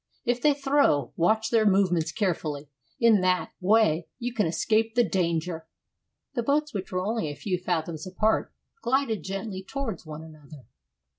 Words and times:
If 0.25 0.41
they 0.41 0.55
throw, 0.55 1.13
watch 1.15 1.51
their 1.51 1.63
movements 1.67 2.11
carefully; 2.11 2.71
in 2.99 3.21
that 3.21 3.51
way 3.61 4.07
you 4.17 4.33
can 4.33 4.47
escape 4.47 4.95
the 4.95 5.03
danger." 5.07 5.67
The 6.33 6.41
boats, 6.41 6.73
which 6.73 6.91
were 6.91 7.05
only 7.05 7.29
a 7.29 7.35
few 7.35 7.59
fathoms 7.59 8.07
apart, 8.07 8.51
glided 8.81 9.21
gently 9.23 9.61
towards 9.63 10.03
one 10.03 10.23
another. 10.23 10.65